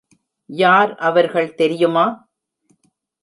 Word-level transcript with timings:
யார் 0.49 0.95
அவர்கள் 0.99 1.53
தெரியுமா? 1.53 2.05